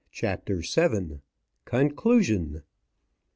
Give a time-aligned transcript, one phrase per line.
[0.11, 1.19] CHAPTER XVII.
[1.65, 2.63] CONCLUSION.